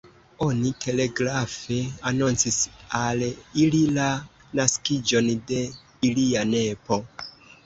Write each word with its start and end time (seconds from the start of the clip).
Oni 0.43 0.69
telegrafe 0.85 1.77
anoncis 2.11 2.57
al 3.01 3.21
ili 3.65 3.83
la 3.99 4.07
naskiĝon 4.61 5.31
de 5.53 5.61
ilia 6.11 6.49
nepo. 6.57 7.01